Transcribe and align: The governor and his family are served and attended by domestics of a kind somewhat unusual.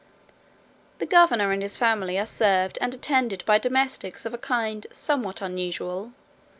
The 0.97 1.05
governor 1.05 1.51
and 1.51 1.61
his 1.61 1.77
family 1.77 2.17
are 2.17 2.25
served 2.25 2.79
and 2.81 2.91
attended 2.95 3.45
by 3.45 3.59
domestics 3.59 4.25
of 4.25 4.33
a 4.33 4.39
kind 4.39 4.87
somewhat 4.91 5.43
unusual. 5.43 6.13